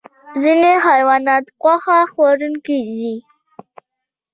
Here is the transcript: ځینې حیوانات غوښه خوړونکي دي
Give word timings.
ځینې 0.41 0.71
حیوانات 0.87 1.45
غوښه 1.61 1.97
خوړونکي 2.11 2.77
دي 2.97 3.15